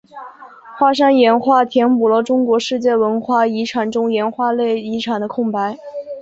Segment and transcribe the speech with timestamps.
[0.79, 5.77] 花山岩画填补了中国世界文化遗产中岩画类遗产的空白。